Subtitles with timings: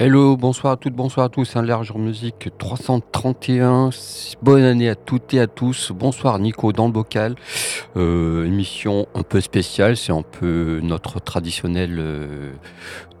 [0.00, 3.90] Hello, bonsoir à toutes, bonsoir à tous, un large musique 331,
[4.42, 7.34] bonne année à toutes et à tous, bonsoir Nico dans le bocal,
[7.96, 12.52] euh, émission un peu spéciale, c'est un peu notre traditionnel euh,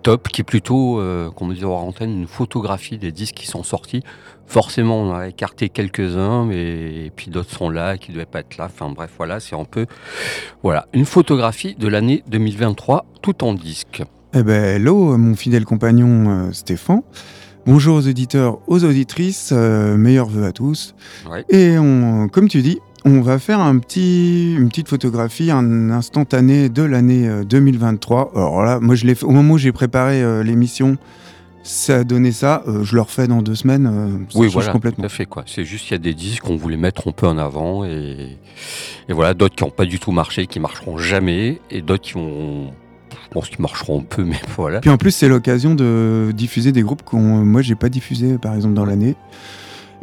[0.04, 3.48] top qui est plutôt, euh, comme on dit en antenne, une photographie des disques qui
[3.48, 4.04] sont sortis.
[4.46, 8.56] Forcément, on a écarté quelques-uns, mais puis d'autres sont là, qui ne devaient pas être
[8.56, 8.66] là.
[8.66, 9.86] Enfin bref, voilà, c'est un peu,
[10.62, 14.04] voilà, une photographie de l'année 2023, tout en disque.
[14.34, 17.02] Eh ben, hello, mon fidèle compagnon euh, Stéphane.
[17.66, 20.94] Bonjour aux auditeurs, aux auditrices, euh, meilleurs vœux à tous.
[21.30, 21.44] Ouais.
[21.48, 26.68] Et on, comme tu dis, on va faire un petit, une petite photographie, un instantané
[26.68, 28.32] de l'année euh, 2023.
[28.34, 30.96] Alors là, moi, je l'ai fait au moment où j'ai préparé euh, l'émission.
[31.62, 32.62] Ça a donné ça.
[32.68, 33.86] euh, je le refais dans deux semaines.
[33.86, 35.04] euh, ça Oui, voilà, tout complètement.
[35.04, 35.42] à fait quoi.
[35.46, 38.38] C'est juste qu'il y a des disques qu'on voulait mettre un peu en avant et,
[39.08, 42.16] et voilà, d'autres qui n'ont pas du tout marché, qui marcheront jamais, et d'autres qui
[42.16, 42.72] ont,
[43.12, 44.80] je pense qu'ils marcheront un peu, mais voilà.
[44.80, 48.54] Puis en plus, c'est l'occasion de diffuser des groupes que moi, j'ai pas diffusé, par
[48.54, 49.16] exemple, dans l'année.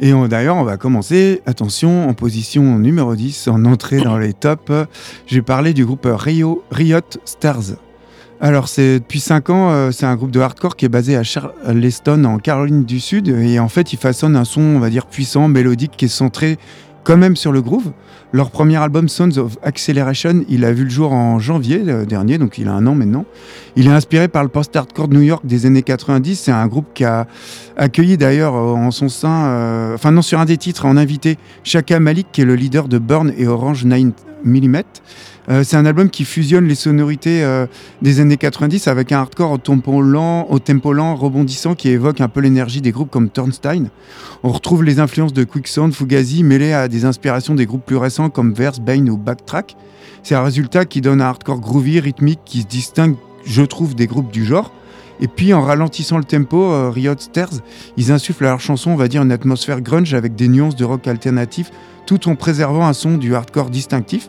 [0.00, 4.32] Et on- d'ailleurs, on va commencer, attention, en position numéro 10, en entrée dans les
[4.34, 4.70] tops.
[5.26, 7.76] J'ai parlé du groupe Rio, Riot Stars.
[8.38, 11.22] Alors, c'est depuis 5 ans, euh, c'est un groupe de hardcore qui est basé à
[11.22, 13.28] Charleston, en Caroline du Sud.
[13.28, 16.58] Et en fait, ils façonnent un son, on va dire, puissant, mélodique, qui est centré
[17.06, 17.92] quand même sur le groove.
[18.32, 22.36] Leur premier album, Sons of Acceleration, il a vu le jour en janvier euh, dernier,
[22.36, 23.24] donc il a un an maintenant.
[23.76, 26.34] Il est inspiré par le post-hardcore de New York des années 90.
[26.34, 27.28] C'est un groupe qui a
[27.76, 31.38] accueilli d'ailleurs euh, en son sein, euh, enfin non, sur un des titres, en invité
[31.62, 34.12] Chaka Malik, qui est le leader de Burn et Orange 9
[35.48, 37.66] Euh, c'est un album qui fusionne les sonorités euh,
[38.02, 42.80] des années 90 avec un hardcore au tempo lent, rebondissant qui évoque un peu l'énergie
[42.80, 43.90] des groupes comme Turnstine.
[44.42, 48.30] On retrouve les influences de Quicksand, Fugazi mêlées à des inspirations des groupes plus récents
[48.30, 49.76] comme Verse, Bane ou Backtrack.
[50.22, 53.14] C'est un résultat qui donne un hardcore groovy, rythmique, qui se distingue,
[53.44, 54.72] je trouve, des groupes du genre.
[55.20, 57.50] Et puis en ralentissant le tempo, euh, Riot Stairs,
[57.96, 60.84] ils insufflent à leur chanson, on va dire, une atmosphère grunge avec des nuances de
[60.84, 61.70] rock alternatif,
[62.04, 64.28] tout en préservant un son du hardcore distinctif.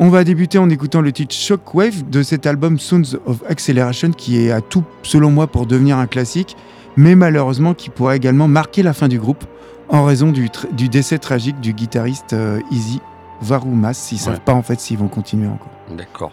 [0.00, 4.38] On va débuter en écoutant le titre Shockwave de cet album Sounds of Acceleration qui
[4.38, 6.56] est à tout, selon moi, pour devenir un classique,
[6.96, 9.44] mais malheureusement qui pourrait également marquer la fin du groupe
[9.88, 10.50] en raison du,
[10.88, 13.00] décès tragique du guitariste euh, Izzy
[13.42, 14.08] Varoumas.
[14.12, 15.72] Ils ne savent pas en fait s'ils vont continuer encore.
[15.90, 16.30] D'accord.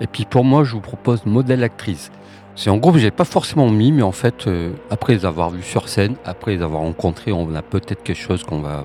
[0.00, 2.10] Et puis pour moi, je vous propose Modèle Actrice.
[2.56, 5.50] C'est un groupe que j'ai pas forcément mis, mais en fait, euh, après les avoir
[5.50, 8.84] vus sur scène, après les avoir rencontrés, on a peut-être quelque chose qu'on va,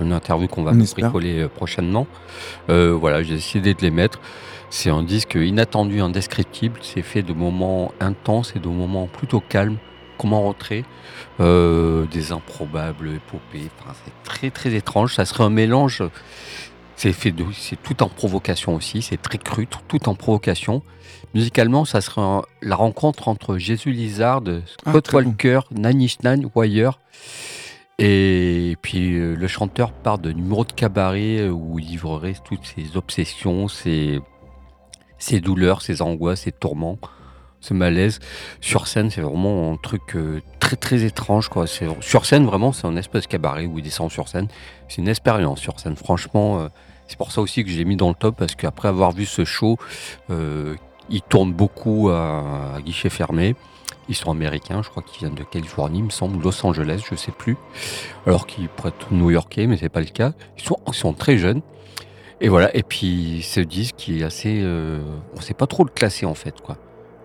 [0.00, 2.06] une interview qu'on va bricoler euh, prochainement.
[2.68, 4.20] Euh, voilà, j'ai décidé de les mettre.
[4.70, 6.78] C'est un disque inattendu, indescriptible.
[6.82, 9.78] C'est fait de moments intenses et de moments plutôt calmes,
[10.18, 10.84] comme en retrait.
[11.40, 13.68] Euh, des improbables épopées.
[13.80, 15.14] Enfin, c'est très très étrange.
[15.14, 16.02] Ça serait un mélange.
[16.96, 19.00] C'est fait de, c'est tout en provocation aussi.
[19.00, 20.82] C'est très cru, tout, en provocation.
[21.34, 25.18] Musicalement, ça serait un- la rencontre entre Jésus Lizard, Ah, Scott bon.
[25.18, 26.98] Walker, Inch Nails, Wire.
[28.02, 32.64] Et puis euh, le chanteur part de numéro de cabaret euh, où il livrerait toutes
[32.64, 34.20] ses obsessions, ses,
[35.18, 36.96] ses douleurs, ses angoisses, ses tourments,
[37.60, 38.18] ce malaise.
[38.62, 41.50] Sur scène, c'est vraiment un truc euh, très très étrange.
[41.50, 41.66] Quoi.
[41.66, 44.48] Sur scène, vraiment, c'est un espèce de cabaret où il descend sur scène.
[44.88, 45.96] C'est une expérience sur scène.
[45.96, 46.68] Franchement,
[47.06, 49.44] c'est pour ça aussi que j'ai mis dans le top parce qu'après avoir vu ce
[49.44, 49.76] show,
[51.10, 53.54] euh, il tourne beaucoup à, à guichet fermé.
[54.08, 57.14] Ils sont américains, je crois qu'ils viennent de Californie, il me semble, Los Angeles, je
[57.14, 57.56] sais plus.
[58.26, 60.32] Alors qu'ils pourraient être new-yorkais, mais c'est pas le cas.
[60.58, 61.62] Ils sont, ils très jeunes.
[62.40, 62.74] Et voilà.
[62.74, 65.00] Et puis ce disque qui est assez, euh,
[65.36, 66.76] on sait pas trop le classer en fait, quoi.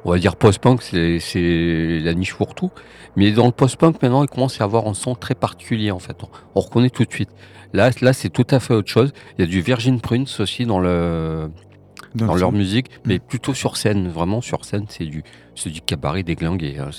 [0.04, 2.70] On va dire post-punk, c'est la niche pour tout.
[3.16, 6.18] Mais dans le post-punk maintenant, il commence à avoir un son très particulier en fait.
[6.22, 7.32] On, on reconnaît tout de suite.
[7.74, 9.12] Là, là, c'est tout à fait autre chose.
[9.38, 11.50] Il y a du Virgin Prince aussi dans le
[12.16, 14.08] Dans dans le leur musique, mais plutôt sur scène.
[14.08, 15.24] Vraiment sur scène, c'est du,
[15.66, 16.78] du cabaret déglingué.
[16.80, 16.90] hein.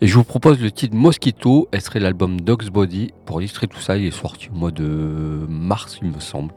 [0.00, 1.68] Et je vous propose le titre Mosquito.
[1.72, 3.12] Elle serait l'album Dog's Body.
[3.24, 6.52] Pour illustrer tout ça, il est sorti au mois de mars, il me semble.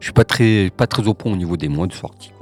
[0.00, 2.32] Je suis pas très, pas très au point au niveau des mois de sortie.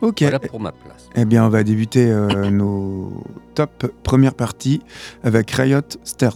[0.00, 0.20] Ok.
[0.22, 1.08] Voilà pour ma place.
[1.16, 3.24] Eh bien, on va débuter euh, nos
[3.54, 4.80] top première partie
[5.24, 6.34] avec Riot Stairs.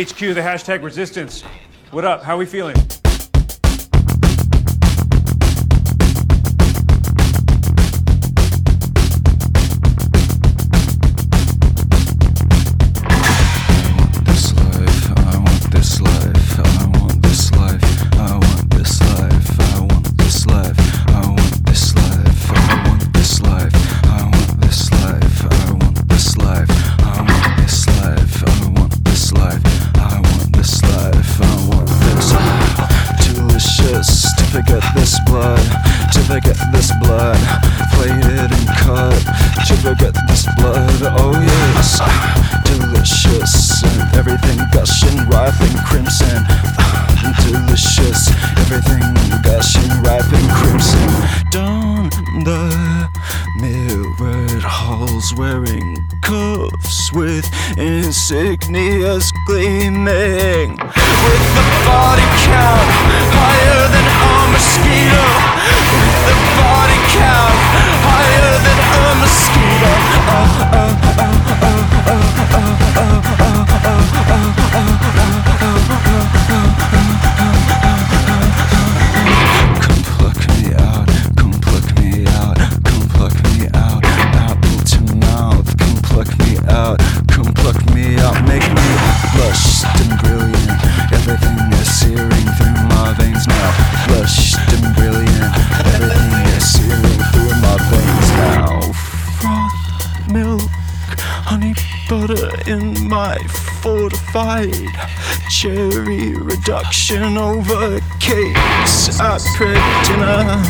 [0.00, 1.42] HQ, the hashtag resistance.
[1.90, 2.22] What up?
[2.22, 2.74] How we feeling?
[101.60, 101.74] Honey
[102.08, 103.36] butter uh, in my
[103.82, 104.72] fortified
[105.50, 109.76] cherry reduction over cakes at prep
[110.06, 110.62] dinner.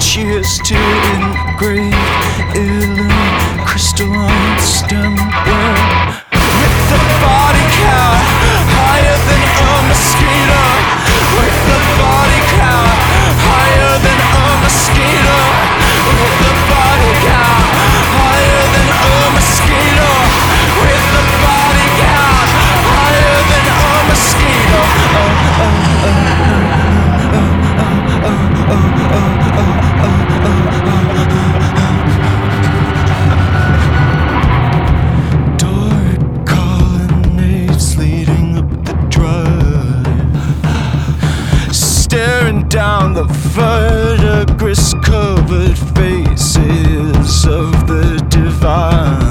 [0.00, 0.78] Cheers to
[1.18, 1.96] engraved
[2.54, 6.22] illumined crystalline stemware.
[6.30, 8.22] With the body count
[8.78, 10.62] higher than a mosquito.
[11.34, 12.98] With the body count
[13.42, 15.38] higher than a mosquito.
[16.06, 17.51] With the body count
[43.52, 49.21] verdigris covered faces of the divine.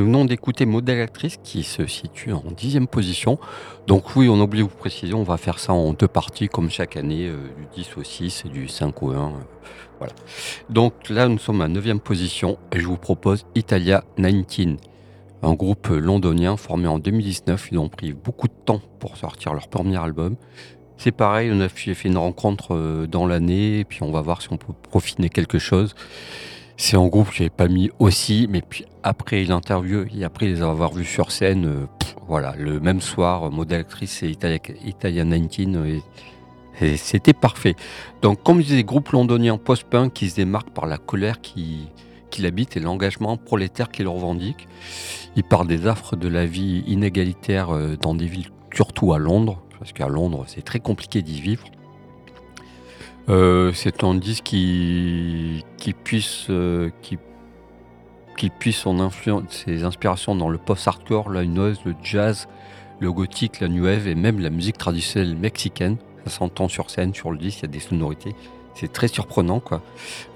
[0.00, 3.38] Nous venons d'écouter Modèle Actrice qui se situe en dixième position.
[3.86, 6.70] Donc oui, on oublie de vous préciser, on va faire ça en deux parties comme
[6.70, 7.36] chaque année, euh,
[7.74, 9.14] du 10 au 6 et du 5 au 1.
[9.14, 9.28] euh,
[9.98, 10.14] voilà.
[10.70, 14.78] Donc là, nous sommes à neuvième position et je vous propose Italia 19,
[15.42, 17.68] un groupe londonien formé en 2019.
[17.70, 20.36] Ils ont pris beaucoup de temps pour sortir leur premier album.
[20.96, 24.22] C'est pareil, on a fait fait une rencontre euh, dans l'année et puis on va
[24.22, 25.94] voir si on peut profiter quelque chose.
[26.82, 30.62] C'est un groupe que j'avais pas mis aussi, mais puis après l'interview et après les
[30.62, 31.86] avoir vus sur scène, euh,
[32.26, 35.98] voilà, le même soir, modèle actrice et Italia, Italia 19, euh,
[36.80, 37.74] et, c'était parfait.
[38.22, 41.86] Donc, comme je disais, groupe londonien post-punk qui se démarque par la colère qui,
[42.30, 44.66] qui l'habite et l'engagement prolétaire qu'il revendique.
[45.36, 49.60] Il part des affres de la vie inégalitaire euh, dans des villes, surtout à Londres,
[49.78, 51.66] parce qu'à Londres, c'est très compliqué d'y vivre.
[53.30, 57.16] Euh, c'est un disque qui, qui puisse, euh, qui,
[58.58, 62.48] puisse son influence, ses inspirations dans le post-hardcore, la noise, le jazz,
[62.98, 65.96] le gothique, la new wave et même la musique traditionnelle mexicaine.
[66.24, 68.34] Ça s'entend sur scène, sur le disque, il y a des sonorités.
[68.74, 69.82] C'est très surprenant, quoi.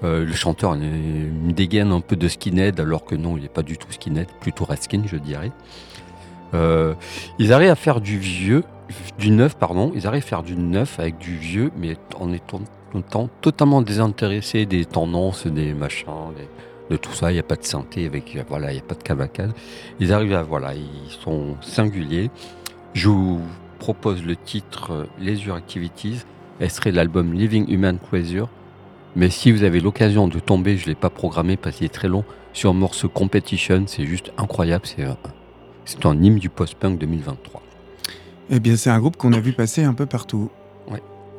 [0.03, 3.63] Euh, le chanteur une dégaine un peu de skinhead, alors que non, il n'est pas
[3.63, 5.51] du tout skinhead, plutôt skin, je dirais.
[7.37, 8.63] Ils arrivent à faire du vieux,
[9.19, 9.91] du neuf, pardon.
[9.93, 12.61] Ils arrivent à faire du neuf avec du vieux, mais en étant,
[12.95, 16.47] en étant totalement désintéressés des tendances, des machins, des-
[16.93, 17.31] de tout ça.
[17.31, 19.51] Il n'y a pas de synthé, avec, voilà, il n'y a pas de cavacade.
[19.99, 22.29] Ils arrivent à, voilà, ils sont singuliers.
[22.93, 23.41] Je vous
[23.79, 26.21] propose le titre Leisure Activities,
[26.59, 28.49] extrait de l'album Living Human Pleasure.
[29.15, 31.89] Mais si vous avez l'occasion de tomber, je ne l'ai pas programmé parce qu'il est
[31.89, 32.23] très long,
[32.53, 34.85] sur un morceau Competition, c'est juste incroyable.
[34.85, 35.05] C'est
[35.85, 37.61] C'est un hymne du post-punk 2023.
[38.49, 40.49] Eh bien, c'est un groupe qu'on a vu passer un peu partout.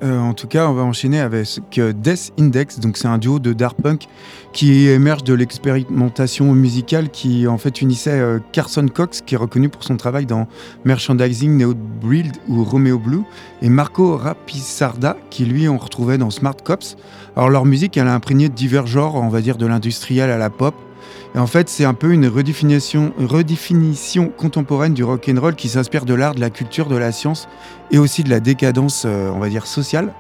[0.03, 2.81] Euh, en tout cas, on va enchaîner avec Death Index.
[2.81, 4.07] Donc, c'est un duo de dark punk
[4.53, 9.69] qui émerge de l'expérimentation musicale qui en fait unissait euh, Carson Cox, qui est reconnu
[9.69, 10.47] pour son travail dans
[10.85, 13.23] Merchandising, Neo Breed ou Romeo Blue,
[13.62, 16.97] et Marco Rapisarda, qui lui on retrouvait dans Smart Cops.
[17.37, 20.50] Alors, leur musique, elle a imprégné divers genres, on va dire de l'industriel à la
[20.50, 20.75] pop.
[21.35, 25.69] Et en fait, c'est un peu une redéfinition, redéfinition contemporaine du rock and roll qui
[25.69, 27.49] s'inspire de l'art, de la culture, de la science
[27.91, 30.12] et aussi de la décadence, euh, on va dire, sociale.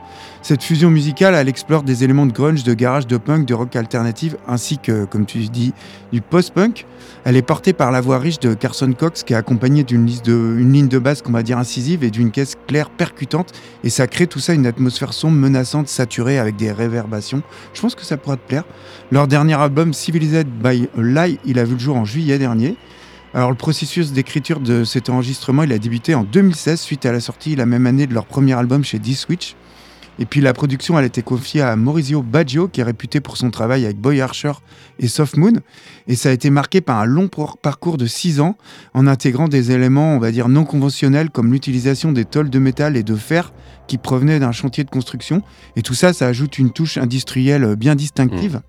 [0.42, 3.74] Cette fusion musicale, elle explore des éléments de grunge, de garage, de punk, de rock
[3.74, 5.74] alternative, ainsi que, comme tu dis,
[6.12, 6.86] du post-punk.
[7.24, 10.86] Elle est portée par la voix riche de Carson Cox, qui est accompagnée d'une ligne
[10.86, 13.52] de basse qu'on va dire incisive et d'une caisse claire percutante.
[13.82, 17.42] Et ça crée tout ça une atmosphère sombre, menaçante, saturée avec des réverbations.
[17.74, 18.62] Je pense que ça pourra te plaire.
[19.10, 22.76] Leur dernier album, Civilized by Lie, il a vu le jour en juillet dernier.
[23.34, 27.20] Alors le processus d'écriture de cet enregistrement, il a débuté en 2016 suite à la
[27.20, 29.56] sortie la même année de leur premier album chez D-Switch.
[30.18, 33.36] Et puis la production, elle a été confiée à Maurizio Baggio, qui est réputé pour
[33.36, 34.52] son travail avec Boy Archer
[34.98, 35.52] et Soft Moon.
[36.06, 38.56] Et ça a été marqué par un long parcours de 6 ans,
[38.94, 42.96] en intégrant des éléments, on va dire, non conventionnels, comme l'utilisation des tôles de métal
[42.96, 43.52] et de fer
[43.86, 45.42] qui provenaient d'un chantier de construction.
[45.76, 48.62] Et tout ça, ça ajoute une touche industrielle bien distinctive.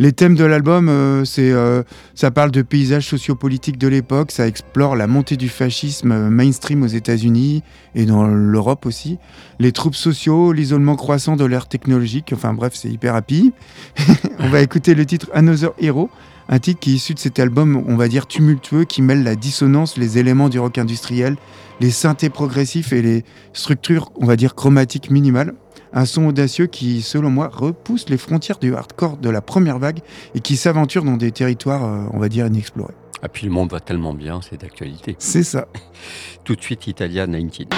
[0.00, 1.82] Les thèmes de l'album, euh, c'est, euh,
[2.14, 6.84] ça parle de paysages sociopolitiques de l'époque, ça explore la montée du fascisme euh, mainstream
[6.84, 7.64] aux États-Unis
[7.96, 9.18] et dans l'Europe aussi,
[9.58, 13.52] les troubles sociaux, l'isolement croissant de l'ère technologique, enfin bref, c'est hyper happy.
[14.38, 16.10] on va écouter le titre Another Hero,
[16.48, 19.34] un titre qui est issu de cet album, on va dire tumultueux, qui mêle la
[19.34, 21.36] dissonance, les éléments du rock industriel,
[21.80, 25.54] les synthés progressifs et les structures, on va dire, chromatiques minimales.
[25.92, 30.00] Un son audacieux qui, selon moi, repousse les frontières du hardcore de la première vague
[30.34, 32.94] et qui s'aventure dans des territoires, euh, on va dire, inexplorés.
[33.22, 35.16] Ah, puis le monde va tellement bien, c'est d'actualité.
[35.18, 35.66] C'est ça.
[36.44, 37.68] Tout de suite, Italia 19.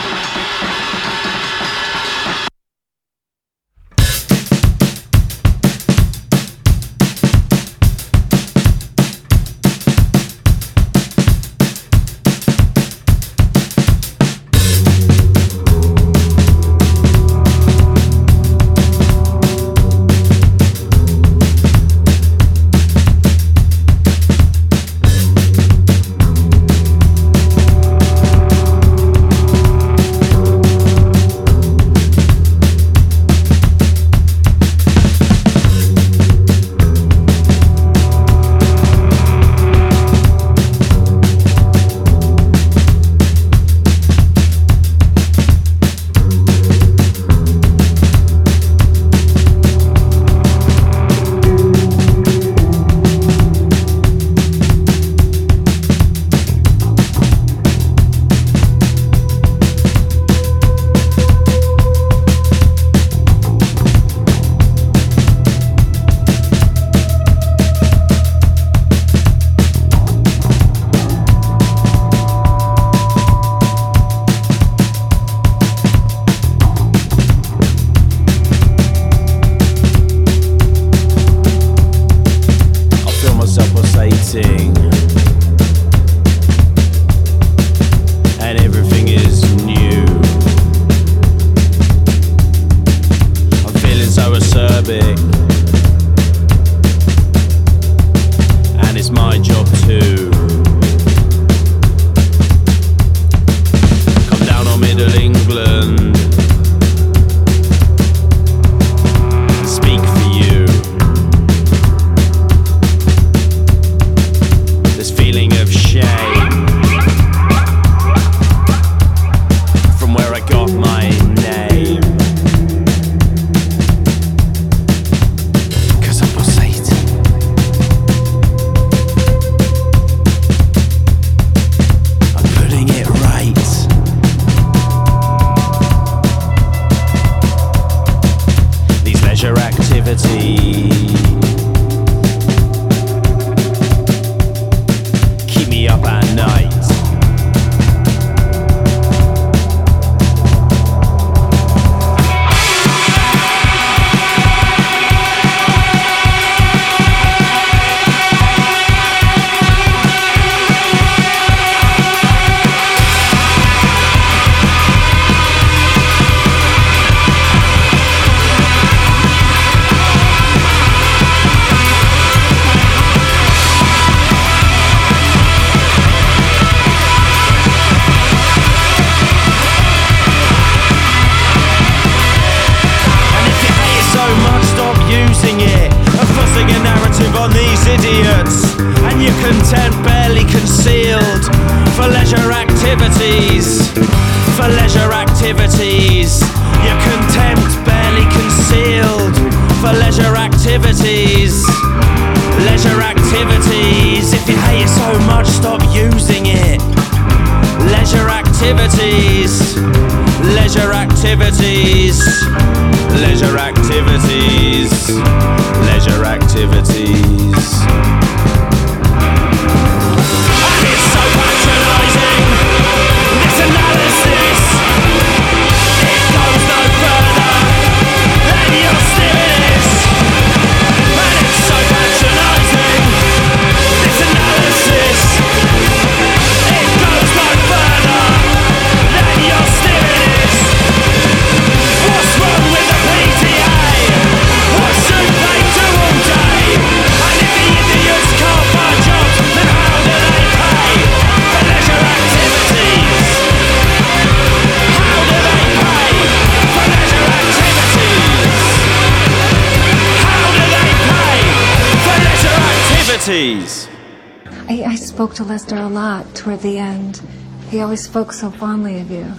[264.69, 267.23] I, I spoke to Lester a lot toward the end.
[267.71, 269.33] He always spoke so fondly of you.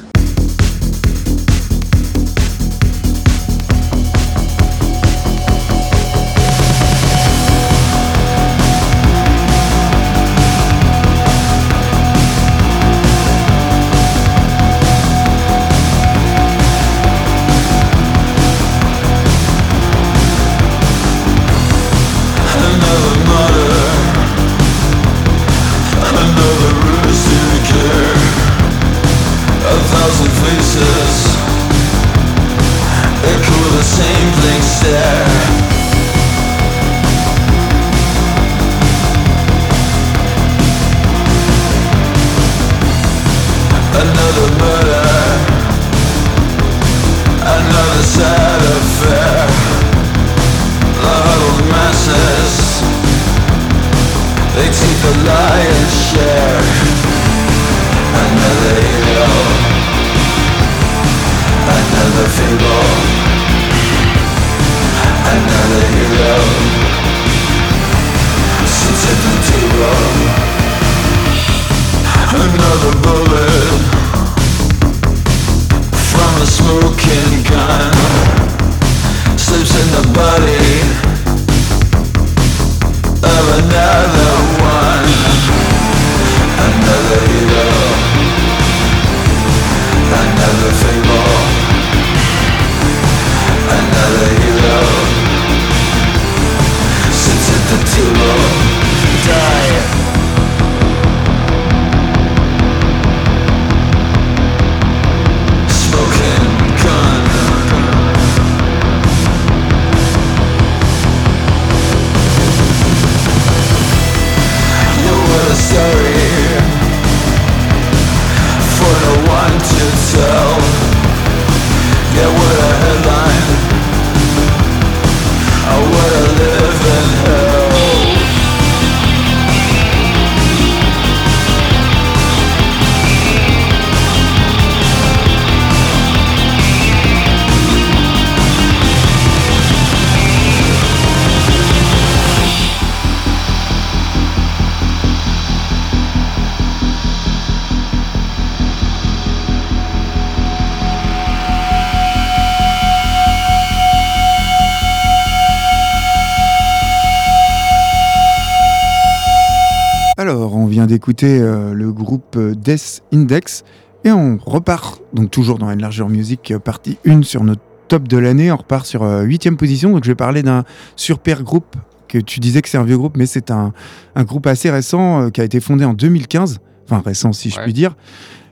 [161.01, 163.63] D'écouter euh, le groupe euh, Death Index
[164.03, 168.17] et on repart, donc toujours dans Enlarger Music, euh, partie 1 sur notre top de
[168.19, 168.51] l'année.
[168.51, 169.93] On repart sur 8 position.
[169.93, 170.63] Donc, je vais parler d'un
[170.95, 171.75] super groupe
[172.07, 173.73] que tu disais que c'est un vieux groupe, mais c'est un,
[174.13, 176.59] un groupe assez récent qui a été fondé en 2015.
[176.85, 177.63] Enfin, récent si je Ouais.
[177.63, 177.95] puis dire.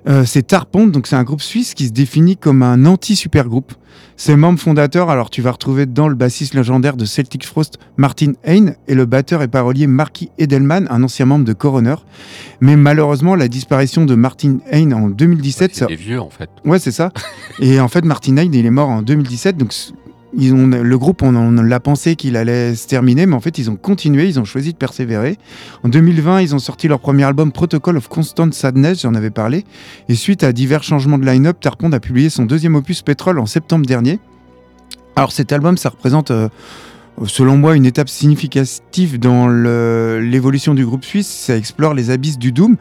[0.07, 3.73] Euh, c'est Tarpont, donc c'est un groupe suisse qui se définit comme un anti-super groupe.
[4.21, 8.33] Ses membres fondateurs, alors tu vas retrouver dedans le bassiste légendaire de Celtic Frost, Martin
[8.45, 11.95] Hain, et le batteur et parolier Marky Edelman, un ancien membre de Coroner.
[12.59, 16.49] Mais malheureusement, la disparition de Martin Hain en 2017, ça- C'est vieux en fait.
[16.65, 17.13] Ouais, c'est ça.
[17.61, 19.55] Et en fait, Martin Hyde, il est mort en 2017.
[19.55, 19.73] Donc,
[20.33, 23.69] ils ont, le groupe, on, l'a pensé qu'il allait se terminer, mais en fait, ils
[23.69, 25.37] ont continué, ils ont choisi de persévérer.
[25.83, 29.65] En 2020, ils ont sorti leur premier album Protocol of Constant Sadness, j'en avais parlé.
[30.07, 33.45] Et suite à divers changements de line-up, Tarpond a publié son deuxième opus Pétrole en
[33.45, 34.19] septembre dernier.
[35.15, 36.31] Alors, cet album, ça représente.
[36.31, 36.47] euh,
[37.25, 42.53] Selon moi, une étape significative dans l'évolution du groupe suisse, ça explore les abysses du
[42.53, 42.77] Doom,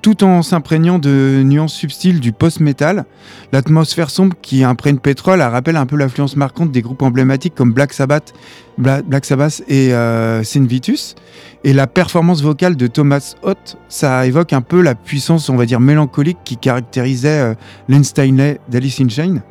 [0.00, 3.04] tout en s'imprégnant de nuances subtiles du post-metal.
[3.52, 7.72] L'atmosphère sombre qui imprègne Pétrole elle rappelle un peu l'influence marquante des groupes emblématiques comme
[7.72, 8.32] Black Sabbath,
[8.78, 11.14] Bla- Black Sabbath et euh, Vitus.
[11.64, 15.66] Et la performance vocale de Thomas Hoth, ça évoque un peu la puissance, on va
[15.66, 17.54] dire, mélancolique qui caractérisait euh,
[17.88, 19.42] Len Steinley d'Alice in Chains.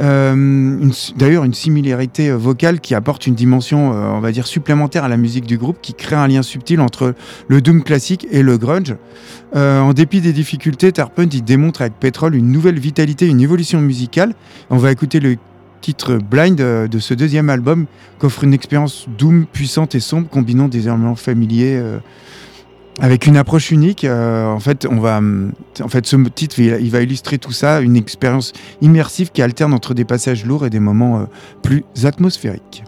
[0.00, 5.04] Euh, D'ailleurs, une similarité euh, vocale qui apporte une dimension, euh, on va dire, supplémentaire
[5.04, 7.14] à la musique du groupe, qui crée un lien subtil entre
[7.48, 8.96] le doom classique et le grunge.
[9.54, 14.34] En dépit des difficultés, Tarpent il démontre avec Petrol une nouvelle vitalité, une évolution musicale.
[14.68, 15.36] On va écouter le
[15.80, 17.86] titre Blind de ce deuxième album,
[18.18, 21.80] qu'offre une expérience doom puissante et sombre, combinant des éléments familiers.
[23.00, 25.20] Avec une approche unique, Euh, en fait, on va,
[25.82, 29.94] en fait, ce titre, il, va illustrer tout ça, une expérience immersive qui alterne entre
[29.94, 31.24] des passages lourds et des moments euh,
[31.62, 32.84] plus atmosphériques.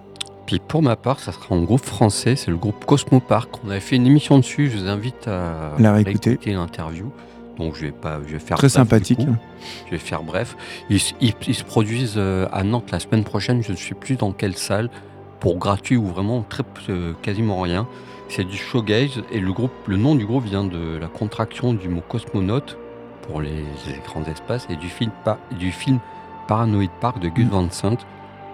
[0.46, 3.50] Puis pour ma part, ça sera un groupe français, c'est le groupe Cosmo Park.
[3.66, 6.38] On avait fait une émission dessus, je vous invite à La réécouter.
[6.46, 7.10] l'interview.
[7.58, 9.18] Donc je vais pas, je vais faire Très bref, sympathique.
[9.18, 9.34] coup.
[9.86, 10.56] Je vais faire bref.
[10.88, 13.62] Ils, ils- ils se produisent euh, à Nantes la semaine prochaine.
[13.64, 14.88] Je ne sais plus dans quelle salle,
[15.40, 16.62] pour gratuit ou vraiment très,
[17.22, 17.88] quasiment rien.
[18.28, 21.88] C'est du showgaze et le groupe, le nom du groupe vient de la contraction du
[21.88, 22.76] mot cosmonaute
[23.22, 23.50] pour les,
[23.86, 26.00] les grands espaces et du film, pa- du film
[26.48, 27.50] Paranoid Park de Gus Mm.
[27.50, 27.96] Van Sant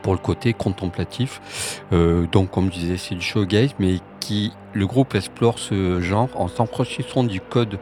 [0.03, 1.81] pour le côté contemplatif.
[1.93, 6.29] Euh, donc comme je disais, c'est du showgaze, mais qui le groupe explore ce genre
[6.35, 7.79] en s'approchant du code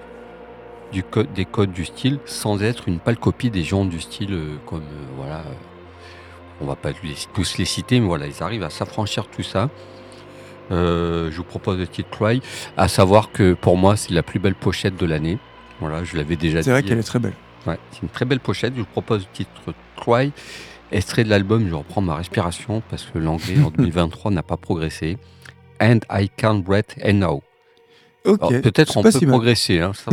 [0.93, 4.33] du code, des codes du style sans être une pâle copie des gens du style
[4.33, 5.43] euh, comme euh, voilà
[6.61, 9.45] on va pas les- tous les citer mais voilà ils arrivent à s'affranchir de tout
[9.45, 9.71] ça
[10.71, 12.41] je vous propose le titre Cry
[12.77, 15.39] à savoir que pour moi c'est la plus belle pochette de l'année
[15.81, 17.35] voilà je l'avais déjà dit C'est vrai qu'elle est très belle.
[17.67, 18.73] Ouais, c'est une très belle pochette.
[18.75, 20.33] Je vous propose le titre Cry,
[20.93, 21.69] extrait de l'album.
[21.69, 25.19] Je reprends ma respiration parce que l'anglais en 2023 n'a pas progressé.
[25.81, 27.43] And I can't breathe anyhow.
[28.25, 28.43] Ok.
[28.43, 29.81] Alors, Peut-être on peut si progresser.
[29.81, 30.11] hein, ça.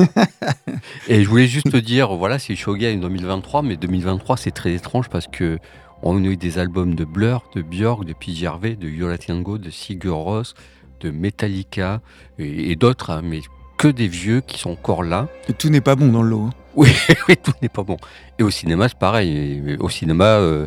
[1.10, 5.10] Et je voulais juste te dire, voilà, c'est Shogun 2023, mais 2023 c'est très étrange
[5.10, 5.60] parce que
[6.04, 9.58] on a eu des albums de Blur, de Björk, de PJ Harvey, de Yola Tango,
[9.58, 10.54] de Sigur Rós,
[11.02, 12.02] de Metallica
[12.40, 13.42] et, et d'autres, hein, mais
[13.78, 15.28] que des vieux qui sont encore là.
[15.50, 16.42] Et tout n'est pas bon dans le lot.
[16.48, 16.54] hein.
[16.76, 16.90] Oui,
[17.28, 17.98] oui, tout n'est pas bon.
[18.40, 19.78] Et au cinéma, c'est pareil.
[19.80, 20.66] Au cinéma, euh,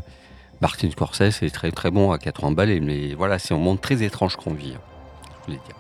[0.61, 4.03] Martin Scorsese est très très bon à 80 balles, mais voilà, c'est un monde très
[4.03, 4.75] étrange qu'on vit.
[4.77, 4.81] hein,
[5.41, 5.77] Je voulais dire.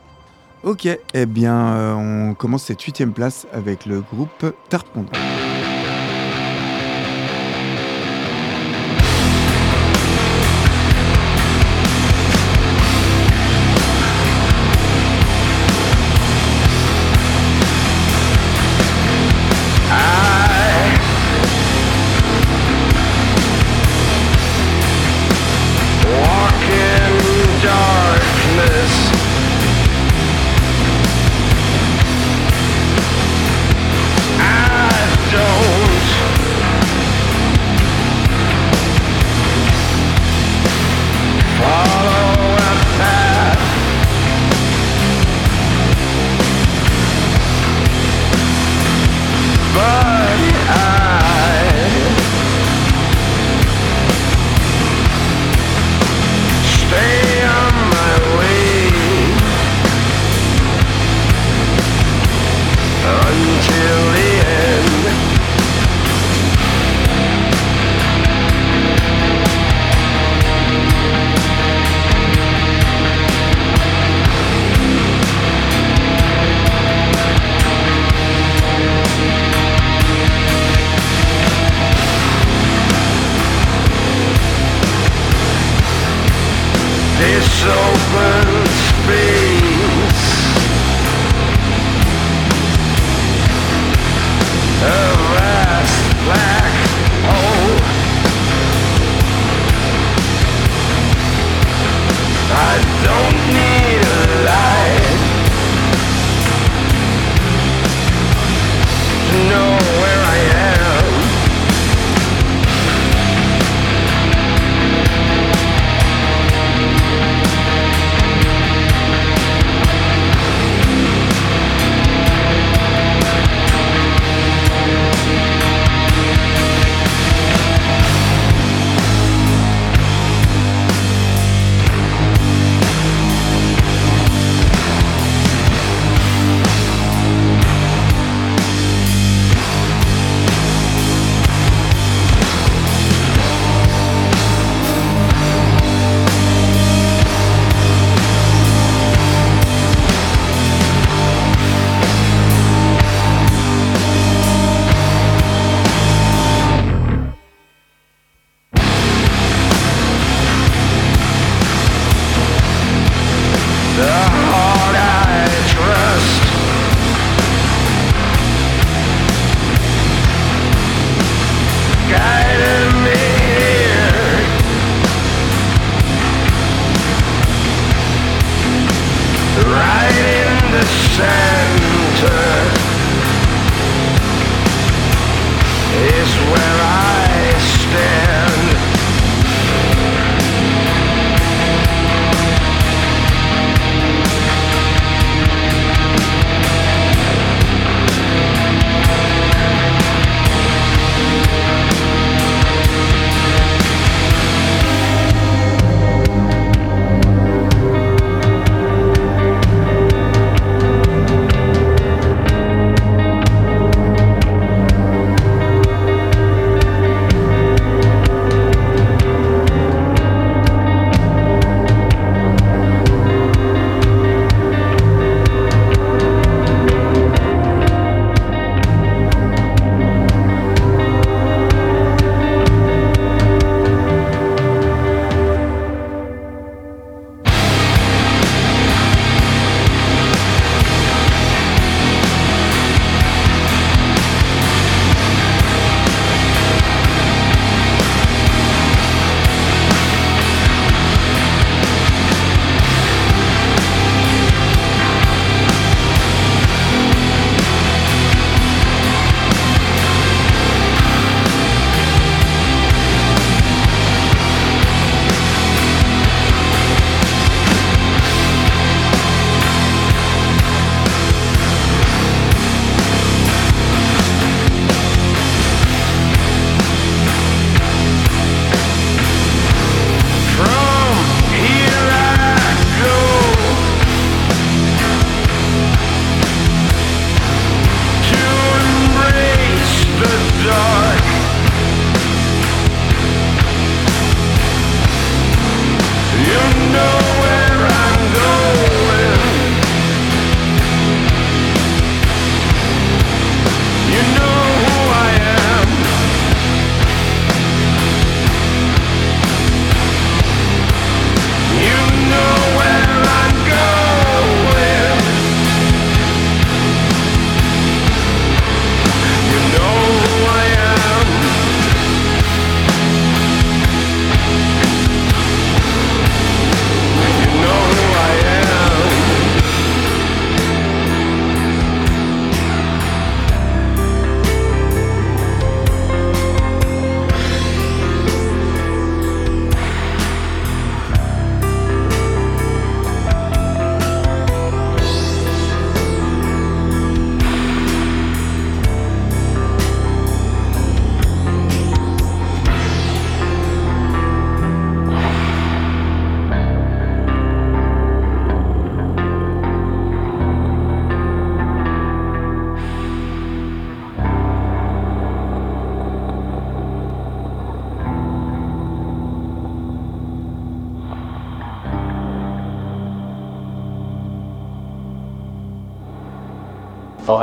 [0.62, 1.94] Ok, eh bien, euh,
[2.30, 5.12] on commence cette huitième place avec le groupe Tarpondra.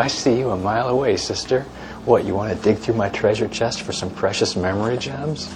[0.08, 1.64] I see you a mile away, sister.
[2.06, 5.54] What, you want to dig through my treasure chest for some precious memory gems?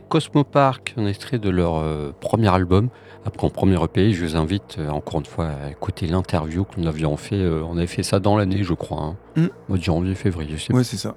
[0.00, 2.88] Cosmopark, un extrait de leur euh, premier album.
[3.24, 6.80] Après, en premier EP, je vous invite euh, encore une fois à écouter l'interview que
[6.80, 7.36] nous avions fait.
[7.36, 9.02] euh, on avait fait ça dans l'année, je crois.
[9.02, 9.16] Hein.
[9.36, 9.74] Mm.
[9.76, 11.14] De janvier, février, je sais Ouais, c'est ça.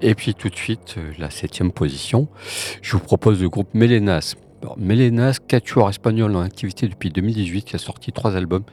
[0.00, 2.28] Et puis tout de suite, la septième position,
[2.82, 4.34] je vous propose le groupe Melenas.
[4.62, 8.64] Alors, Melenas, quatuor espagnol en activité depuis 2018, qui a sorti trois albums.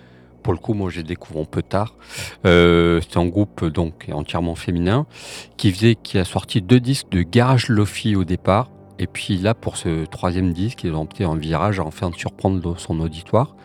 [0.45, 1.95] Pour le coup, moi, je les découvre un peu tard.
[2.45, 5.07] Euh, c'est un groupe donc entièrement féminin
[5.57, 8.69] qui faisait, qui a sorti deux disques de garage lofi au départ.
[8.99, 12.79] Et puis là, pour ce troisième disque, ils ont opté un virage afin de surprendre
[12.79, 13.55] son auditoire.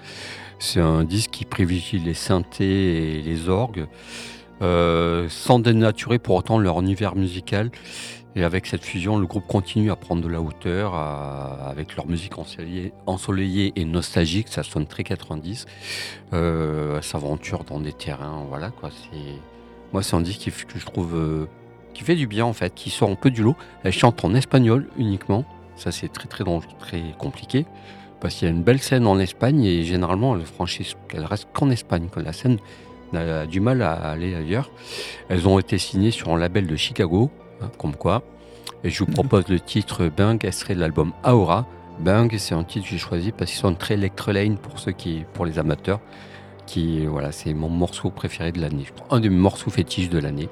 [0.58, 3.86] C'est un disque qui privilégie les synthés et les orgues,
[4.60, 7.70] euh, sans dénaturer pour autant leur univers musical.
[8.36, 12.38] Et avec cette fusion, le groupe continue à prendre de la hauteur avec leur musique
[12.38, 14.48] ensoleillée, et nostalgique.
[14.48, 15.66] Ça sonne très 90.
[16.32, 18.44] Euh, s'aventure dans des terrains.
[18.48, 18.90] Voilà quoi.
[19.92, 21.46] Moi, c'est un disque que je trouve euh,
[21.94, 23.56] qui fait du bien en fait, qui sort un peu du lot.
[23.84, 25.44] Elle chante en espagnol uniquement.
[25.76, 26.44] Ça, c'est très très
[26.78, 27.66] très compliqué
[28.20, 31.48] parce qu'il y a une belle scène en Espagne et généralement elle franchit, elle reste
[31.52, 32.08] qu'en Espagne.
[32.12, 32.58] Quand la scène
[33.16, 34.70] a du mal à aller ailleurs.
[35.28, 37.30] Elles ont été signées sur un label de Chicago,
[37.60, 38.22] hein, comme quoi.
[38.84, 41.66] Et je vous propose le titre Bang, extrait de l'album Aura.
[41.98, 45.24] Bang, c'est un titre que j'ai choisi parce qu'ils sont très electro-lane pour ceux qui,
[45.34, 46.00] pour les amateurs.
[46.66, 48.86] Qui, voilà, c'est mon morceau préféré de l'année.
[49.10, 50.48] Un de mes morceaux fétiches de l'année.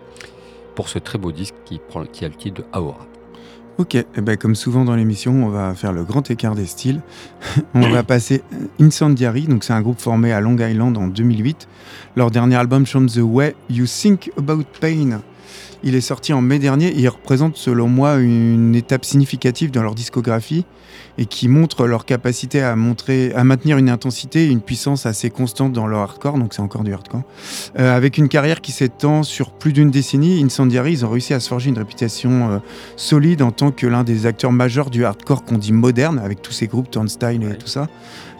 [0.78, 3.04] Pour ce très beau disque qui, prend, a le titre de Aura.
[3.78, 7.00] Ok, eh ben, comme souvent dans l'émission, on va faire le grand écart des styles.
[7.74, 8.44] on va passer
[8.80, 11.66] Incendiary, donc c'est un groupe formé à Long Island en 2008.
[12.14, 15.20] Leur dernier album chante The Way You Think About Pain.
[15.82, 19.82] Il est sorti en mai dernier et il représente selon moi une étape significative dans
[19.82, 20.64] leur discographie
[21.18, 25.30] et qui montre leur capacité à, montrer, à maintenir une intensité et une puissance assez
[25.30, 27.22] constante dans leur hardcore, donc c'est encore du hardcore.
[27.78, 31.40] Euh, avec une carrière qui s'étend sur plus d'une décennie, Incendiary, ils ont réussi à
[31.40, 32.58] se forger une réputation euh,
[32.96, 36.52] solide en tant que l'un des acteurs majeurs du hardcore qu'on dit moderne, avec tous
[36.52, 37.88] ces groupes, Turnstile et tout ça.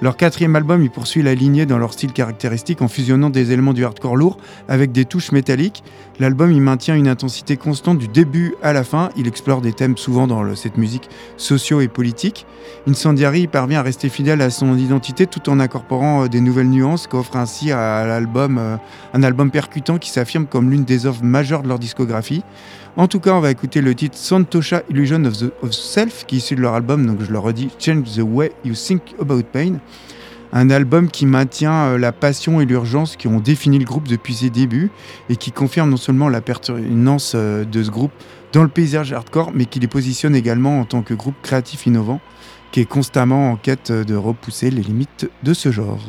[0.01, 3.73] Leur quatrième album, il poursuit la lignée dans leur style caractéristique en fusionnant des éléments
[3.73, 5.83] du hardcore lourd avec des touches métalliques.
[6.21, 9.11] L'album, il maintient une intensité constante du début à la fin.
[9.17, 12.45] Il explore des thèmes souvent dans cette musique sociaux et politiques.
[12.89, 17.07] Incendiary parvient à rester fidèle à son identité tout en incorporant euh, des nouvelles nuances
[17.07, 18.77] qu'offre ainsi à l'album euh,
[19.15, 22.43] un album percutant qui s'affirme comme l'une des œuvres majeures de leur discographie.
[22.97, 26.35] En tout cas, on va écouter le titre Santosha Illusion of, the, of Self, qui
[26.35, 29.45] est issu de leur album, donc je le redis, Change the Way You Think About
[29.53, 29.75] Pain.
[30.53, 34.35] Un album qui maintient euh, la passion et l'urgence qui ont défini le groupe depuis
[34.35, 34.91] ses débuts
[35.29, 38.13] et qui confirme non seulement la pertinence euh, de ce groupe
[38.53, 42.21] dans le paysage hardcore, mais qui les positionne également en tant que groupe créatif innovant
[42.71, 46.01] qui est constamment en quête de repousser les limites de ce genre.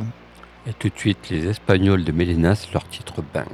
[0.68, 3.48] Et tout de suite, les Espagnols de Melenas, leur titre Bang.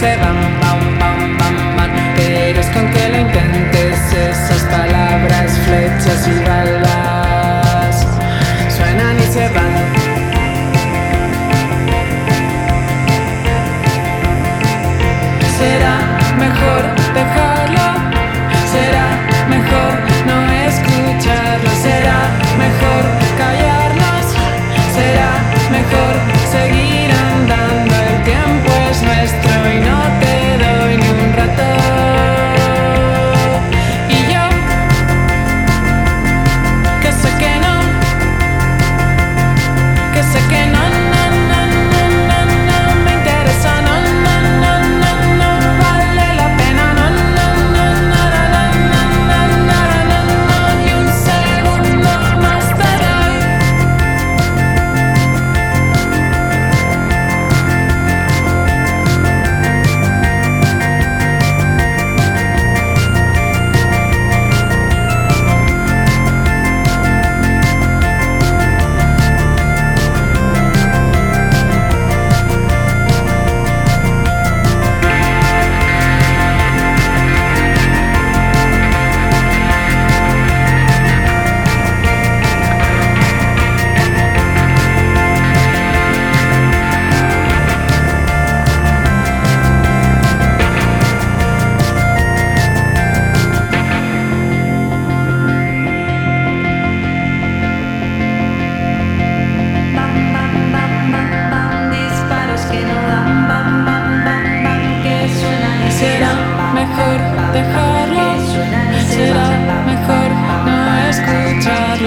[0.00, 0.34] Suenan
[0.96, 0.99] y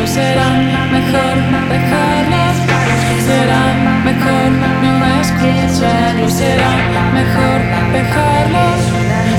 [0.08, 0.49] será
[0.91, 1.36] mejor
[1.70, 2.56] dejarlas.
[3.26, 3.64] Será
[4.04, 4.51] mejor
[4.84, 6.34] no escucharlos.
[6.34, 6.72] Será
[7.14, 7.60] mejor
[7.93, 8.80] dejarlos.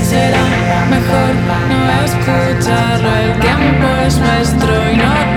[0.01, 0.45] Será
[0.89, 1.31] mejor
[1.69, 3.09] no escucharlo.
[3.25, 5.34] El tiempo es nuestro y no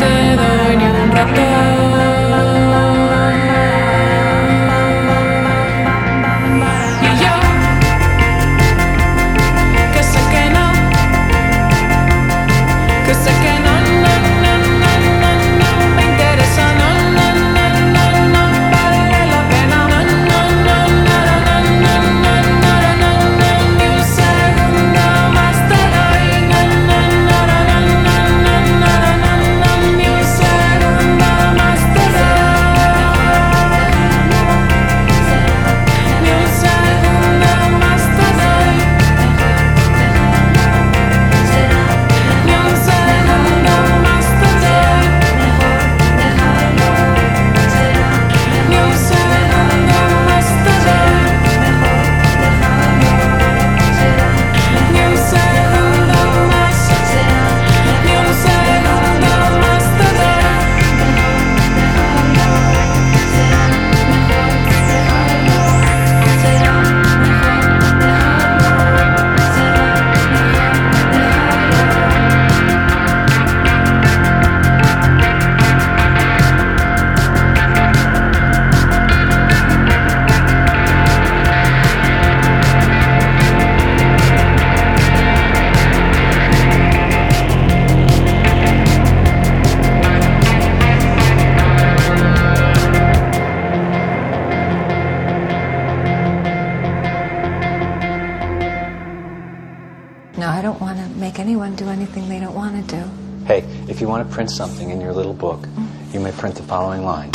[100.38, 103.10] No, I don't want to make anyone do anything they don't want to do.
[103.46, 106.14] Hey, if you want to print something in your little book, mm.
[106.14, 107.32] you may print the following line.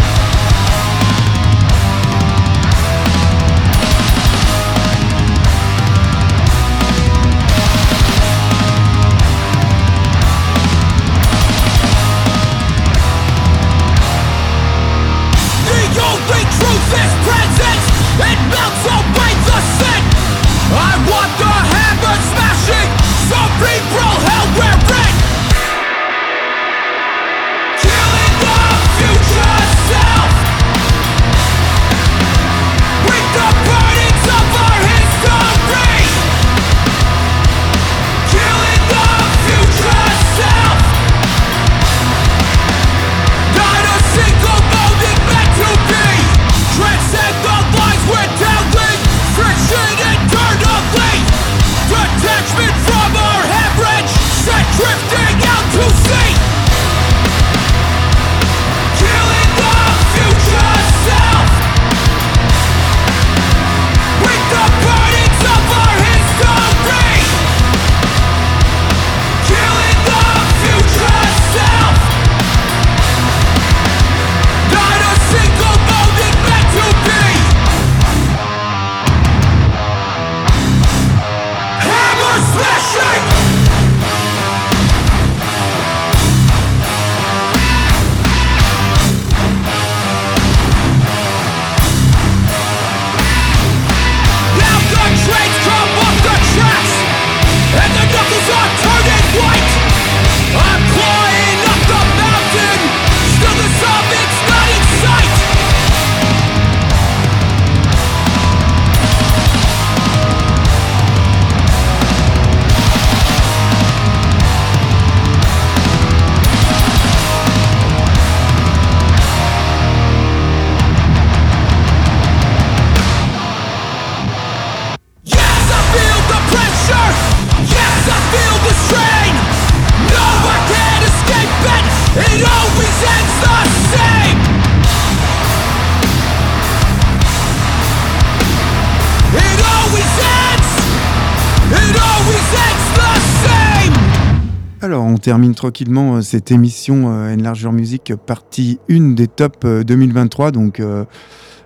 [145.24, 150.52] termine tranquillement euh, cette émission euh, N Largeur Musique, partie 1 des top euh, 2023.
[150.52, 150.82] Donc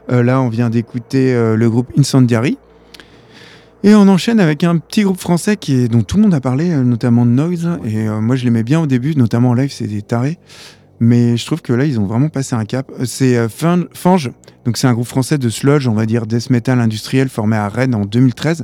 [0.10, 2.58] là, on vient d'écouter le groupe Incendiary.
[3.84, 6.70] Et on enchaîne avec un petit groupe français qui dont tout le monde a parlé,
[6.70, 7.68] notamment Noise.
[7.84, 10.40] Et moi, je l'aimais bien au début, notamment en live, c'est des tarés.
[11.02, 12.90] Mais je trouve que là, ils ont vraiment passé un cap.
[13.04, 14.32] C'est Fange,
[14.66, 17.68] donc c'est un groupe français de sludge, on va dire death metal industriel, formé à
[17.68, 18.64] Rennes en 2013.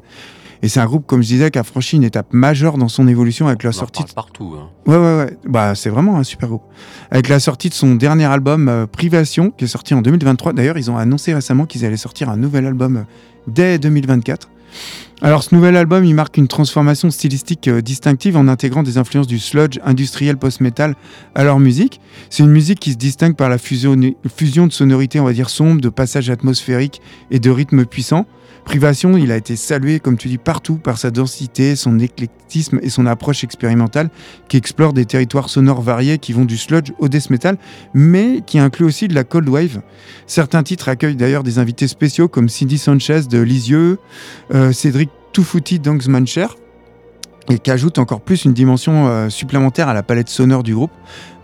[0.64, 3.06] Et c'est un groupe, comme je disais, qui a franchi une étape majeure dans son
[3.10, 4.02] évolution avec la On sortie.
[4.02, 4.56] En parle partout.
[4.58, 4.70] Hein.
[4.86, 5.38] Ouais, ouais, ouais.
[5.46, 6.64] Bah, c'est vraiment un super groupe.
[7.12, 10.54] Avec la sortie de son dernier album euh, Privation, qui est sorti en 2023.
[10.54, 13.02] D'ailleurs, ils ont annoncé récemment qu'ils allaient sortir un nouvel album euh,
[13.48, 14.48] dès 2024.
[15.22, 19.28] Alors, ce nouvel album, il marque une transformation stylistique euh, distinctive en intégrant des influences
[19.28, 20.96] du sludge industriel post-metal
[21.36, 22.00] à leur musique.
[22.30, 23.98] C'est une musique qui se distingue par la fusion,
[24.34, 27.02] fusion de sonorités, on va dire, sombres, de passages atmosphériques
[27.32, 28.26] et de rythmes puissants.
[28.66, 32.90] Privation, il a été salué, comme tu dis, partout par sa densité, son éclectisme et
[32.90, 34.10] son approche expérimentale
[34.48, 37.58] qui explore des territoires sonores variés qui vont du sludge au death metal,
[37.94, 39.82] mais qui inclut aussi de la cold wave.
[40.28, 44.00] Certains titres accueillent d'ailleurs des invités spéciaux comme Cindy Sanchez de Lisieux,
[44.54, 46.48] euh, Cédric Toufouti d'Angsmancher,
[47.50, 50.92] et qui ajoute encore plus une dimension euh, supplémentaire à la palette sonore du groupe.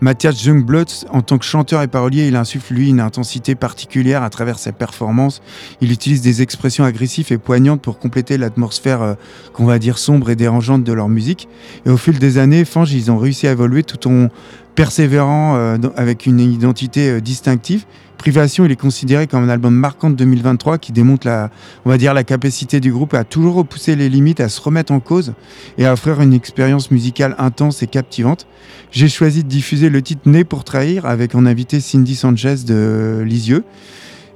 [0.00, 4.30] Mathias Jungblood, en tant que chanteur et parolier, il insuffle lui une intensité particulière à
[4.30, 5.42] travers ses performances.
[5.82, 9.14] Il utilise des expressions agressives et poignantes pour compléter l'atmosphère euh,
[9.52, 11.48] qu'on va dire sombre et dérangeante de leur musique.
[11.84, 14.28] Et au fil des années, Fange, ils ont réussi à évoluer tout en
[14.74, 17.84] persévérant euh, avec une identité distinctive.
[18.20, 22.92] Privation, il est considéré comme un album marquant de 2023 qui démontre la, capacité du
[22.92, 25.32] groupe à toujours repousser les limites, à se remettre en cause
[25.78, 28.46] et à offrir une expérience musicale intense et captivante.
[28.90, 33.22] J'ai choisi de diffuser le titre Né pour trahir avec en invité Cindy Sanchez de
[33.24, 33.64] Lisieux.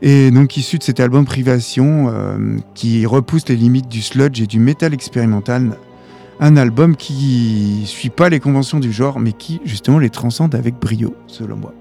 [0.01, 4.47] Et donc issu de cet album Privation euh, qui repousse les limites du sludge et
[4.47, 5.77] du métal expérimental.
[6.41, 10.77] Un album qui suit pas les conventions du genre mais qui justement les transcende avec
[10.81, 11.75] brio selon moi.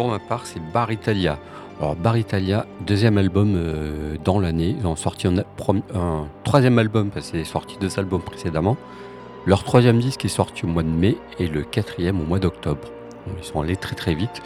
[0.00, 1.38] Pour ma part, c'est Bar Italia.
[1.78, 4.74] Alors Bar Italia, deuxième album euh, dans l'année.
[4.80, 5.36] Ils ont sorti un,
[5.94, 8.78] un troisième album parce qu'ils sorti deux albums précédemment.
[9.44, 12.88] Leur troisième disque est sorti au mois de mai et le quatrième au mois d'octobre.
[13.36, 14.40] Ils sont allés très très vite.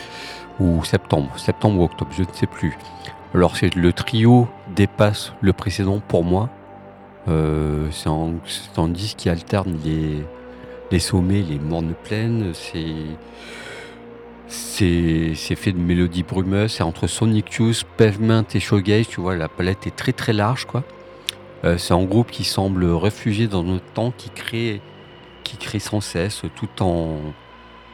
[0.58, 2.76] Ou septembre, septembre ou octobre, je ne sais plus.
[3.32, 6.48] Alors le trio dépasse le précédent pour moi.
[7.28, 10.24] Euh, c'est un, c'est un disque qui alterne les,
[10.90, 12.50] les sommets, les mornes plaines.
[12.54, 12.96] C'est
[14.46, 19.48] c'est fait de mélodies brumeuses, c'est entre Sonic Youth, Pavement et Shoegaze, tu vois, la
[19.48, 20.84] palette est très très large quoi.
[21.64, 24.82] Euh, c'est un groupe qui semble réfugié dans notre temps, qui crée,
[25.44, 27.18] qui crée sans cesse, tout en,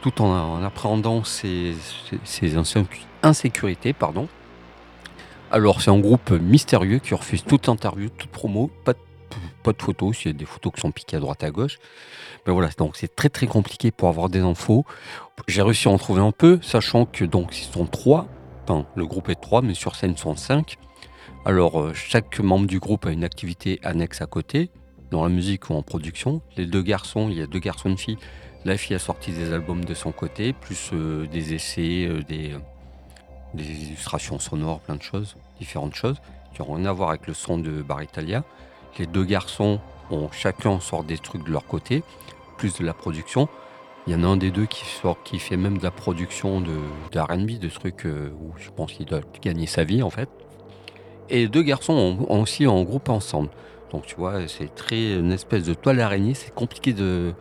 [0.01, 1.73] tout en, en appréhendant ses,
[2.09, 3.93] ses, ses insécu- insécurités.
[3.93, 4.27] Pardon.
[5.51, 8.99] Alors c'est un groupe mystérieux qui refuse toute interview, toute promo, pas de,
[9.63, 11.77] pas de photos, s'il y a des photos qui sont piquées à droite à gauche.
[12.45, 14.85] Mais voilà, donc c'est très très compliqué pour avoir des infos.
[15.47, 18.27] J'ai réussi à en trouver un peu, sachant que donc ils sont trois,
[18.63, 20.77] enfin le groupe est trois, mais sur scène sont cinq.
[21.45, 24.69] Alors euh, chaque membre du groupe a une activité annexe à côté,
[25.11, 26.41] dans la musique ou en production.
[26.57, 28.17] Les deux garçons, il y a deux garçons et une fille.
[28.63, 32.55] La fille a sorti des albums de son côté, plus euh, des essais, euh, des,
[33.53, 36.17] des illustrations sonores, plein de choses, différentes choses,
[36.53, 38.43] qui n'ont rien à voir avec le son de Bar Italia.
[38.99, 39.79] Les deux garçons
[40.31, 42.03] chacun sort des trucs de leur côté,
[42.57, 43.47] plus de la production.
[44.07, 46.59] Il y en a un des deux qui sort, qui fait même de la production
[46.61, 46.75] de,
[47.11, 50.29] de R&B, de trucs euh, où je pense qu'il doit gagner sa vie en fait.
[51.29, 53.49] Et deux garçons ont, aussi en groupe ensemble.
[53.91, 56.33] Donc tu vois, c'est très une espèce de toile d'araignée.
[56.33, 57.33] C'est compliqué de,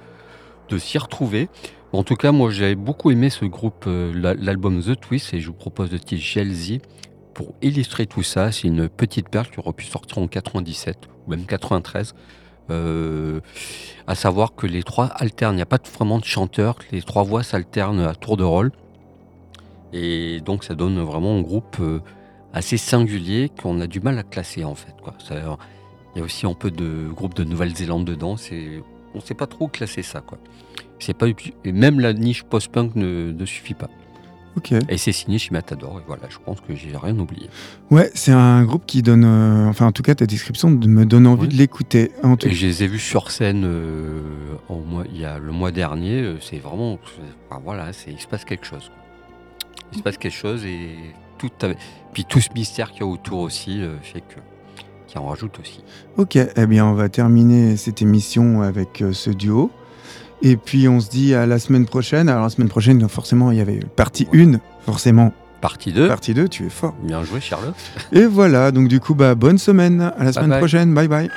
[0.69, 1.49] de s'y retrouver.
[1.93, 5.41] En tout cas, moi j'ai beaucoup aimé ce groupe, euh, la- l'album The Twist, et
[5.41, 6.79] je vous propose le titre Chelsea
[7.35, 8.53] pour illustrer tout ça.
[8.53, 12.15] C'est une petite perle qui aurait pu sortir en 97 ou même 93.
[12.71, 13.41] Euh,
[14.07, 17.23] à savoir que les trois alternent, il n'y a pas vraiment de chanteur, les trois
[17.23, 18.73] voix s'alternent à tour de rôle.
[19.93, 22.01] Et donc ça donne vraiment un groupe euh,
[22.53, 24.95] assez singulier qu'on a du mal à classer en fait.
[25.31, 28.37] Il y a aussi un peu de groupe de Nouvelle-Zélande dedans,
[29.15, 30.23] on ne sait pas trop classer ça.
[31.65, 33.89] Et même la niche post-punk ne suffit pas.
[34.89, 37.49] Et c'est signé chez Matador, et voilà, je pense que j'ai rien oublié.
[37.91, 41.07] Ouais, c'est un groupe qui donne, euh, enfin en tout cas ta description de- me
[41.07, 41.49] donne envie Oui.
[41.49, 42.13] de l'écouter.
[42.23, 44.21] En tout Et je les ai vus sur scène euh,
[44.69, 46.21] mois, il y a le mois dernier.
[46.23, 48.91] euh, C'est vraiment, enfin, voilà, il se passe quelque chose.
[49.93, 50.91] Il se passe quelque chose et
[51.39, 51.49] tout,
[52.13, 54.37] puis tout ce mystère qu'il y a autour aussi euh, fait que,
[55.07, 55.83] qui en rajoute aussi.
[56.17, 59.71] Ok, eh bien on va terminer cette émission avec euh, ce duo.
[60.43, 62.29] Et puis on se dit à la semaine prochaine.
[62.29, 65.33] Alors la semaine prochaine, forcément, il y avait partie 1, forcément.
[65.61, 66.09] Partie 2.
[66.09, 66.95] Partie 2, tu es fort.
[67.03, 67.75] Bien joué, Charlotte.
[68.13, 70.13] Et voilà, donc du coup, bah, bonne semaine.
[70.19, 70.59] À la semaine bye.
[70.59, 70.95] prochaine.
[70.95, 71.31] Bye bye.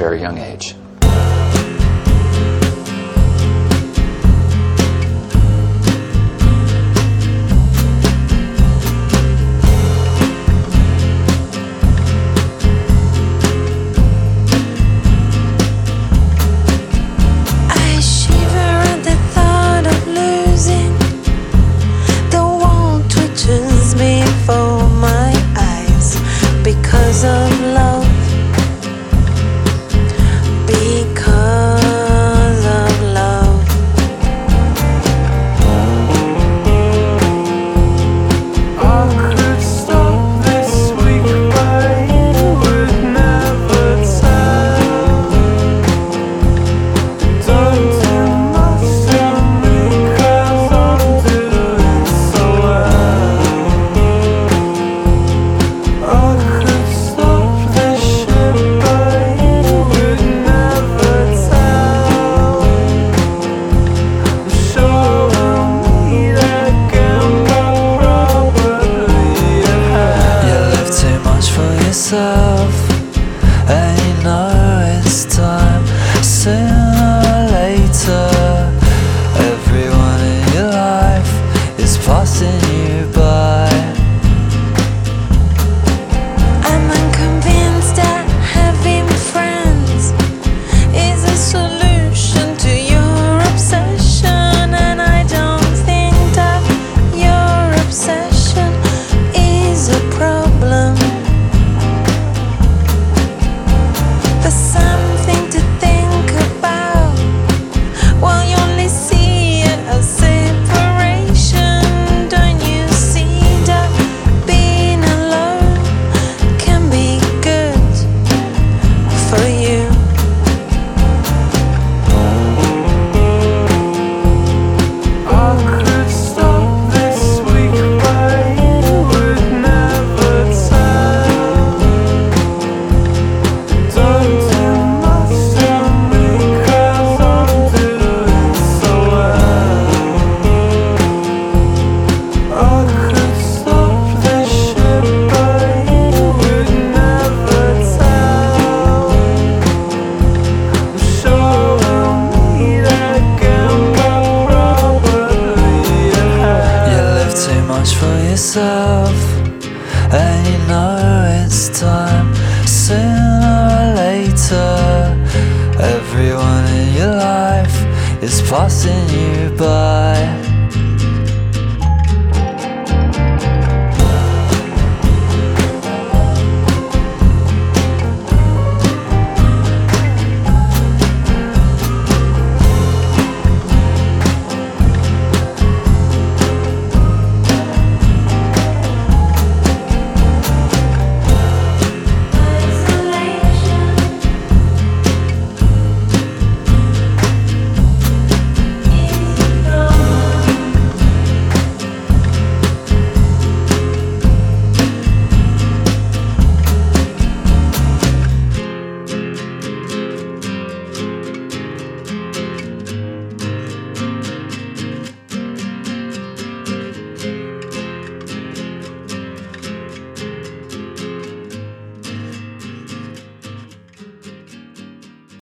[0.00, 0.49] Very young age.